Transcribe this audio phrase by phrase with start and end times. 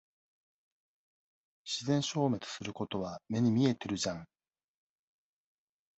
[1.63, 4.27] 自然消滅することは目に見えてるじゃん。